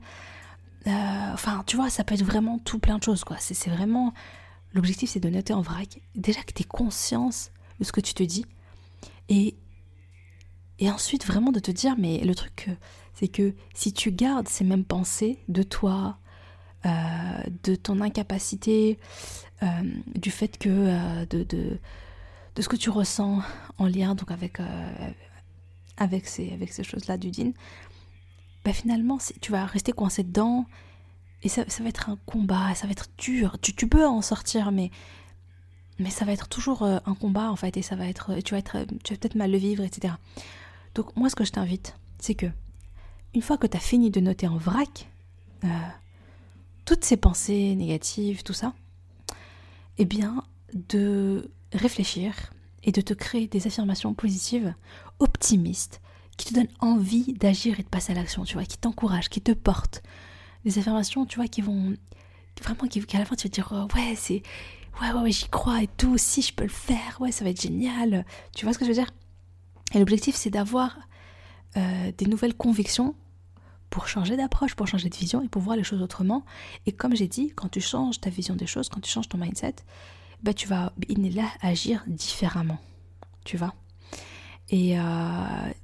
[0.87, 4.12] euh, enfin tu vois ça peut être vraiment tout plein de choses quoi, c'est vraiment,
[4.73, 8.14] l'objectif c'est de noter en vrac, déjà que tu aies conscience de ce que tu
[8.14, 8.45] te dis,
[9.29, 9.57] et,
[10.79, 12.68] et ensuite, vraiment de te dire, mais le truc,
[13.14, 16.18] c'est que si tu gardes ces mêmes pensées de toi,
[16.85, 16.90] euh,
[17.62, 18.99] de ton incapacité,
[19.62, 19.66] euh,
[20.14, 21.79] du fait que de,
[22.56, 23.40] de, ce que tu ressens
[23.78, 24.58] en lien donc avec,
[25.96, 27.52] avec ces, avec ces choses-là du din,
[28.64, 30.66] bah finalement, tu vas rester coincé dedans
[31.42, 33.58] et ça, ça, va être un combat, ça va être dur.
[33.60, 34.90] Tu, tu peux en sortir, mais
[35.98, 38.54] mais ça va être toujours euh, un combat en fait et ça va être tu
[38.54, 40.14] vas être tu vas peut-être mal le vivre etc
[40.94, 42.46] donc moi ce que je t'invite c'est que
[43.34, 45.08] une fois que tu as fini de noter en vrac
[45.64, 45.68] euh,
[46.84, 48.74] toutes ces pensées négatives tout ça
[49.98, 54.74] eh bien de réfléchir et de te créer des affirmations positives
[55.18, 56.00] optimistes
[56.37, 59.40] qui te donnent envie d'agir et de passer à l'action tu vois qui t'encouragent qui
[59.40, 60.02] te portent
[60.64, 61.94] des affirmations tu vois qui vont
[62.62, 64.42] vraiment qui, à la fin tu vas te dire oh, ouais c'est
[65.00, 67.61] ouais, ouais, j'y crois et tout, si je peux le faire, ouais, ça va être
[67.61, 68.24] génial.
[68.54, 69.11] Tu vois ce que je veux dire?
[69.94, 70.98] Et l'objectif, c'est d'avoir
[71.76, 73.14] euh, des nouvelles convictions
[73.90, 76.44] pour changer d'approche, pour changer de vision et pour voir les choses autrement.
[76.87, 79.38] Et comme j'ai dit, quand tu changes ta vision des choses, quand tu changes ton
[79.38, 79.76] mindset,
[80.42, 82.78] bah, tu vas là agir différemment.
[83.44, 83.74] Tu vois?
[84.68, 85.02] Et euh,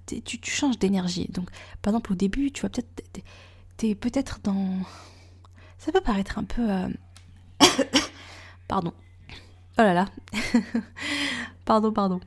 [0.07, 1.29] tu, tu, changes d'énergie.
[1.31, 1.51] Donc,
[1.83, 3.23] par exemple, au début, tu vas peut-être.
[3.77, 4.79] T'es peut-être dans.
[5.79, 6.71] Ça peut paraître un peu.
[6.71, 6.89] Euh,
[8.69, 8.93] Pardon.
[9.79, 10.07] Oh là là.
[11.65, 12.21] pardon, pardon.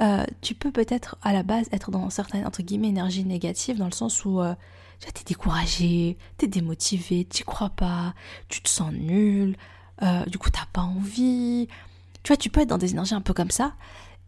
[0.00, 3.86] Euh, tu peux peut-être à la base être dans certaines, entre guillemets, énergies négatives, dans
[3.86, 4.54] le sens où euh,
[5.00, 8.14] tu es découragé, tu es démotivé, tu crois pas,
[8.48, 9.56] tu te sens nul,
[10.02, 11.68] euh, du coup t'as pas envie.
[12.22, 13.74] Tu vois, tu peux être dans des énergies un peu comme ça.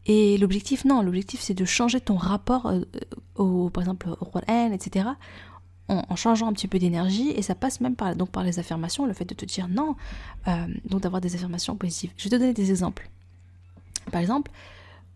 [0.07, 2.71] Et l'objectif, non, l'objectif c'est de changer ton rapport
[3.37, 5.11] au, par exemple, au Quran, etc
[5.89, 9.07] en, changeant un petit peu d'énergie et ça passe même par, donc par les affirmations,
[9.07, 9.97] le fait de te dire non,
[10.49, 12.11] euh, donc d'avoir des affirmations positives.
[12.17, 13.11] Je vais te donner des exemples.
[14.11, 14.51] Par exemple,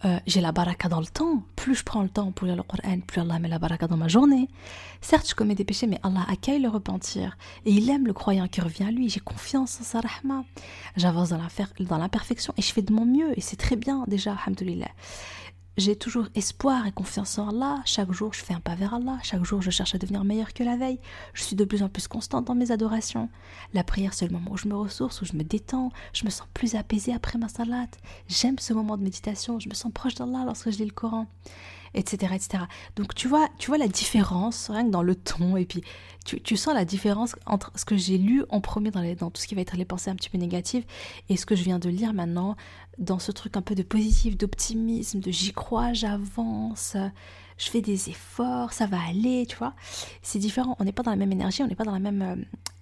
[0.05, 1.43] euh, j'ai la baraka dans le temps.
[1.57, 3.97] Plus je prends le temps pour lire le Coran, plus Allah met la baraka dans
[3.97, 4.49] ma journée.
[5.01, 7.37] Certes, je commets des péchés, mais Allah accueille le repentir.
[7.65, 9.09] Et il aime le croyant qui revient à lui.
[9.09, 10.45] J'ai confiance en sa rahma.
[10.97, 13.37] J'avance dans l'imperfection et je fais de mon mieux.
[13.37, 14.89] Et c'est très bien déjà, alhamdoulilah
[15.79, 17.81] j'ai toujours espoir et confiance en Allah.
[17.85, 19.17] Chaque jour, je fais un pas vers Allah.
[19.23, 20.99] Chaque jour, je cherche à devenir meilleur que la veille.
[21.35, 23.29] Je suis de plus en plus constante dans mes adorations.
[23.75, 25.93] La prière, c'est le moment où je me ressource, où je me détends.
[26.13, 27.95] Je me sens plus apaisée après ma salade.
[28.27, 29.61] J'aime ce moment de méditation.
[29.61, 31.29] Je me sens proche d'Allah lorsque je lis le Coran
[31.95, 32.65] etc., etc.
[32.97, 35.83] Donc tu vois, tu vois la différence, rien que dans le ton, et puis
[36.25, 39.41] tu, sens la différence entre ce que j'ai lu en premier dans, les, dans tout
[39.41, 40.85] ce qui va être les pensées un petit peu négatives
[41.29, 42.57] et ce que je viens de lire maintenant
[42.99, 46.97] dans ce truc un peu de positif, d'optimisme, de j'y crois, j'avance,
[47.57, 49.75] je fais des efforts, ça va aller, tu vois.
[50.23, 52.23] C'est différent, on n'est pas dans la même énergie, on n'est pas dans la même,
[52.23, 52.37] euh,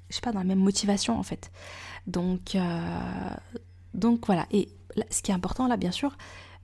[0.09, 1.51] je sais pas, dans la même motivation en fait.
[2.07, 3.31] Donc, euh,
[3.95, 4.47] donc voilà.
[4.51, 4.69] Et
[5.11, 6.17] ce qui est important là, bien sûr,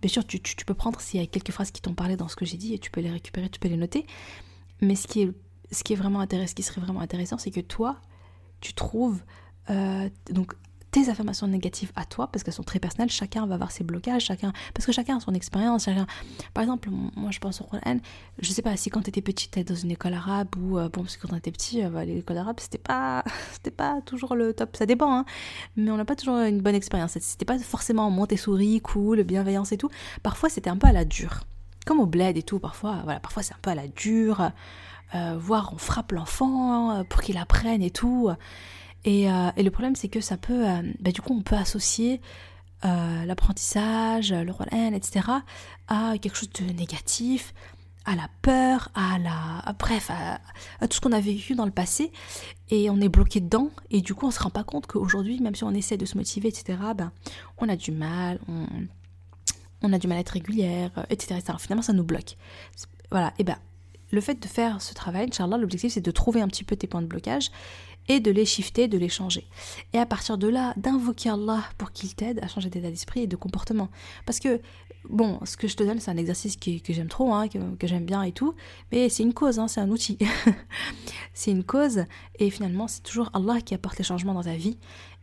[0.02, 2.34] Bien sûr, tu, peux prendre s'il y a quelques phrases qui t'ont parlé dans ce
[2.34, 4.04] que j'ai dit et tu peux les récupérer, tu peux les noter.
[4.80, 8.00] Mais ce qui est, vraiment intéressant, serait vraiment intéressant, c'est que toi,
[8.60, 9.22] tu trouves
[9.70, 10.10] euh,
[10.92, 14.26] tes affirmations négatives à toi, parce qu'elles sont très personnelles, chacun va avoir ses blocages,
[14.26, 16.06] chacun, parce que chacun a son expérience, chacun,
[16.52, 17.98] par exemple, moi je pense au Qur'an,
[18.38, 21.00] je sais pas, si quand t'étais petite, t'étais dans une école arabe, ou, euh, bon,
[21.00, 24.76] parce que quand t'étais petit, euh, l'école arabe, c'était pas, c'était pas toujours le top,
[24.76, 25.24] ça dépend, hein,
[25.76, 29.78] mais on n'a pas toujours une bonne expérience, c'était pas forcément Montessori, cool, bienveillance et
[29.78, 29.88] tout,
[30.22, 31.40] parfois c'était un peu à la dure,
[31.86, 34.50] comme au bled et tout, parfois, voilà, parfois c'est un peu à la dure,
[35.14, 38.30] euh, voire on frappe l'enfant pour qu'il apprenne et tout,
[39.06, 42.20] euh, et, le problème, c'est que ça peut, euh, bah, du coup, on peut associer
[42.84, 45.26] euh, l'apprentissage, le N, etc.,
[45.88, 47.52] à quelque chose de négatif,
[48.04, 50.40] à la peur, à la, bref, à,
[50.88, 52.12] tout ce qu'on a vécu dans le passé,
[52.70, 55.54] et on est bloqué dedans, et du coup, on se rend pas compte qu'aujourd'hui, même
[55.54, 57.12] si on essaie de se motiver, etc., ben,
[57.58, 58.38] on a du mal,
[59.82, 61.58] on, a du mal à être régulière, etc., etc.
[61.60, 62.36] Finalement, ça nous bloque.
[63.10, 63.58] Voilà, et ben,
[64.10, 66.86] le fait de faire ce travail, Inch'Allah, l'objectif c'est de trouver un petit peu tes
[66.86, 67.50] points de blocage
[68.08, 69.46] et de les shifter, de les changer.
[69.92, 73.26] Et à partir de là, d'invoquer Allah pour qu'il t'aide à changer d'état d'esprit et
[73.26, 73.88] de comportement.
[74.26, 74.60] Parce que,
[75.08, 78.04] bon, ce que je te donne, c'est un exercice que j'aime trop, hein, que, j'aime
[78.04, 78.54] bien et tout,
[78.90, 80.18] mais c'est une cause, hein, c'est un outil.
[81.34, 82.04] c'est une cause,
[82.38, 84.78] et finalement, c'est toujours Allah qui apporte les changements dans ta vie.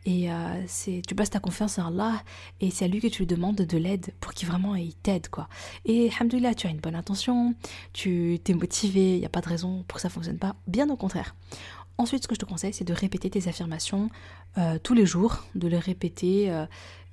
[0.06, 2.22] Et euh, c'est, tu passes ta confiance en Allah
[2.60, 5.28] et c'est à lui que tu lui demandes de l'aide pour qu'il vraiment il t'aide
[5.28, 5.46] quoi.
[5.84, 7.54] Et alhamdoulilah, tu as une bonne intention,
[7.92, 10.88] tu t'es motivé, il n'y a pas de raison pour que ça fonctionne pas, bien
[10.88, 11.34] au contraire.
[12.00, 14.08] Ensuite, ce que je te conseille, c'est de répéter tes affirmations
[14.56, 16.64] euh, tous les jours, de les répéter, euh,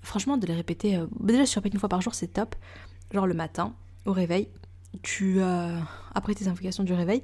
[0.02, 0.96] franchement, de les répéter.
[0.96, 2.56] Euh, déjà, si tu répètes une fois par jour, c'est top.
[3.12, 3.74] Genre le matin,
[4.06, 4.48] au réveil,
[5.04, 7.22] tu après tes invocations du réveil,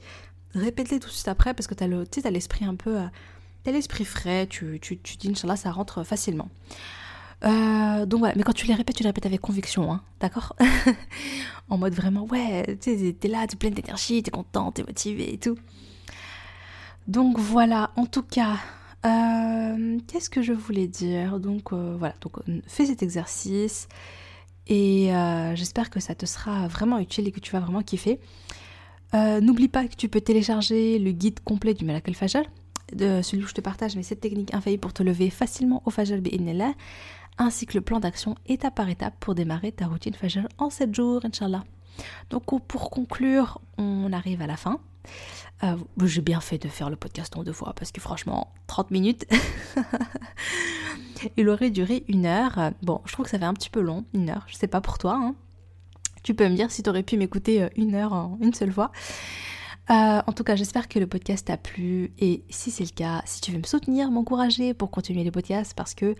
[0.54, 1.84] répète-les tout de suite après parce que tu
[2.26, 2.98] as l'esprit un peu.
[3.64, 6.50] tu l'esprit frais, tu, tu, tu dis, Inch'Allah, ça rentre facilement.
[7.44, 10.54] donc voilà, mais quand tu les répètes, tu les répètes avec conviction, hein, d'accord?
[11.70, 14.82] En mode vraiment, ouais, tu es là, tu es pleine d'énergie, tu es contente, tu
[14.82, 15.58] es motivée et tout.
[17.08, 18.58] Donc voilà, en tout cas,
[19.06, 21.40] euh, qu'est-ce que je voulais dire?
[21.40, 22.34] Donc euh, voilà, donc
[22.66, 23.90] fais cet exercice
[24.68, 28.20] et euh, j'espère que ça te sera vraiment utile et que tu vas vraiment kiffer.
[29.14, 32.42] N'oublie pas que tu peux télécharger le guide complet du Malak al-Fajr,
[32.96, 35.92] de celui où je te partage mes 7 techniques infaillibles pour te lever facilement au
[35.92, 36.74] Fajr bi'inillah,
[37.38, 40.96] ainsi que le plan d'action étape par étape pour démarrer ta routine Fajr en 7
[40.96, 41.64] jours, Inch'Allah.
[42.32, 44.80] Donc pour conclure, on arrive à la fin.
[45.64, 48.92] Euh, j'ai bien fait de faire le podcast en deux fois parce que franchement, 30
[48.92, 49.26] minutes,
[51.38, 52.72] il aurait duré une heure.
[52.82, 54.46] Bon, je trouve que ça fait un petit peu long, une heure.
[54.48, 55.16] Je sais pas pour toi.
[55.16, 55.36] Hein.
[56.24, 58.72] Tu peux me dire si tu aurais pu m'écouter euh, une heure en une seule
[58.72, 58.92] fois.
[59.90, 62.12] Euh, en tout cas, j'espère que le podcast t'a plu.
[62.20, 65.74] Et si c'est le cas, si tu veux me soutenir, m'encourager pour continuer les podcasts,
[65.76, 66.16] parce que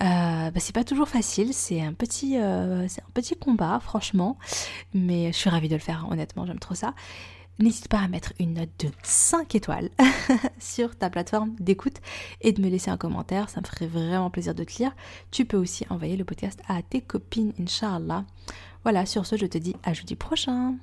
[0.00, 4.38] bah, c'est pas toujours facile, c'est un un petit combat, franchement,
[4.94, 6.06] mais je suis ravie de le faire.
[6.08, 6.94] Honnêtement, j'aime trop ça
[7.58, 9.90] n'hésite pas à mettre une note de 5 étoiles
[10.58, 11.96] sur ta plateforme d'écoute
[12.40, 14.92] et de me laisser un commentaire, ça me ferait vraiment plaisir de te lire.
[15.30, 18.24] Tu peux aussi envoyer le podcast à tes copines, Inch'Allah.
[18.84, 20.76] Voilà, sur ce, je te dis à jeudi prochain.